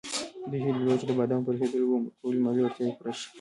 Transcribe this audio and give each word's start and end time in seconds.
دوی 0.49 0.59
هیله 0.63 0.73
درلوده 0.77 0.95
چې 1.01 1.05
د 1.07 1.11
بادامو 1.17 1.45
په 1.45 1.51
رسېدو 1.53 1.87
به 2.03 2.09
ټولې 2.19 2.39
مالي 2.43 2.61
اړتیاوې 2.63 2.93
پوره 2.97 3.13
شي. 3.19 3.27